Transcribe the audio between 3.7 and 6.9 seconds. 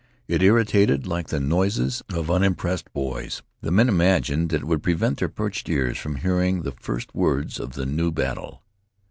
imagined that it would prevent their perched ears from hearing the